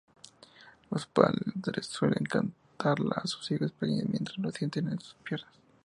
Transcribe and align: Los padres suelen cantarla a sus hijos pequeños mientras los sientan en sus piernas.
Los 0.89 1.05
padres 1.05 1.85
suelen 1.85 2.25
cantarla 2.25 3.21
a 3.23 3.27
sus 3.27 3.51
hijos 3.51 3.71
pequeños 3.71 4.09
mientras 4.09 4.35
los 4.39 4.55
sientan 4.55 4.87
en 4.93 4.99
sus 4.99 5.13
piernas. 5.23 5.51